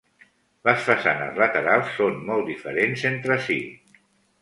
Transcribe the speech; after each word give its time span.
Les 0.69 0.85
façanes 0.87 1.37
laterals 1.43 1.93
són 1.99 2.19
molt 2.33 2.53
diferents 2.53 3.09
entre 3.15 3.41
si. 3.51 3.63